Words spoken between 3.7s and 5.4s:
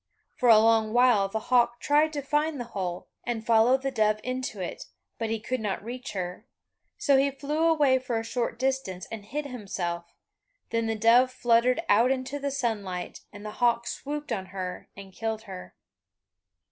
the dove into it, but he